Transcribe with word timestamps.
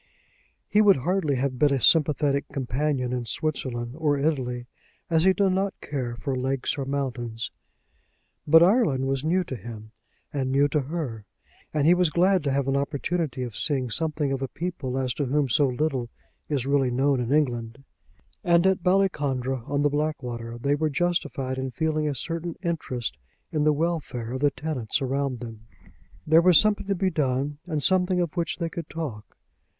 He 0.67 0.81
would 0.81 0.95
hardly 0.95 1.35
have 1.35 1.59
been 1.59 1.71
a 1.71 1.79
sympathetic 1.79 2.47
companion 2.49 3.13
in 3.13 3.25
Switzerland 3.25 3.93
or 3.95 4.17
Italy, 4.17 4.65
as 5.11 5.25
he 5.25 5.31
did 5.33 5.51
not 5.51 5.79
care 5.79 6.15
for 6.15 6.35
lakes 6.35 6.75
or 6.75 6.85
mountains. 6.85 7.51
But 8.47 8.63
Ireland 8.63 9.05
was 9.05 9.23
new 9.23 9.43
to 9.43 9.55
him 9.55 9.91
and 10.33 10.51
new 10.51 10.67
to 10.69 10.79
her, 10.79 11.27
and 11.71 11.85
he 11.85 11.93
was 11.93 12.09
glad 12.09 12.43
to 12.45 12.51
have 12.51 12.67
an 12.67 12.75
opportunity 12.75 13.43
of 13.43 13.55
seeing 13.55 13.91
something 13.91 14.31
of 14.31 14.41
a 14.41 14.47
people 14.47 14.97
as 14.97 15.13
to 15.13 15.25
whom 15.25 15.49
so 15.49 15.67
little 15.67 16.09
is 16.49 16.65
really 16.65 16.89
known 16.89 17.19
in 17.19 17.31
England. 17.31 17.83
And 18.43 18.65
at 18.65 18.81
Ballycondra, 18.81 19.61
on 19.67 19.83
the 19.83 19.89
Blackwater, 19.91 20.57
they 20.57 20.73
were 20.73 20.89
justified 20.89 21.59
in 21.59 21.69
feeling 21.69 22.07
a 22.09 22.15
certain 22.15 22.55
interest 22.63 23.19
in 23.51 23.65
the 23.65 23.71
welfare 23.71 24.31
of 24.31 24.39
the 24.39 24.49
tenants 24.49 24.99
around 24.99 25.41
them. 25.41 25.67
There 26.25 26.41
was 26.41 26.57
something 26.59 26.87
to 26.87 26.95
be 26.95 27.11
done, 27.11 27.59
and 27.67 27.83
something 27.83 28.19
of 28.19 28.35
which 28.35 28.57
they 28.57 28.67
could 28.69 28.89
talk. 28.89 29.37